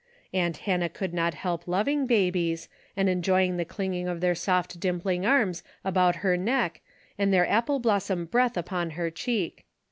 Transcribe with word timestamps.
Aunt 0.33 0.57
Hannah 0.57 0.89
could 0.89 1.13
not 1.13 1.35
help 1.35 1.67
loving 1.67 2.07
babies, 2.07 2.67
and 2.97 3.07
enjoying 3.07 3.57
the 3.57 3.63
clinging 3.65 4.07
of 4.07 4.19
their 4.19 4.33
soft 4.33 4.79
dimpling 4.79 5.27
arms 5.27 5.61
about 5.85 6.15
her 6.25 6.35
neck 6.37 6.81
and 7.19 7.31
their 7.31 7.47
apple 7.47 7.77
blossom 7.77 8.25
breath 8.25 8.57
upon 8.57 8.89
her 8.97 9.11
cheek. 9.11 9.63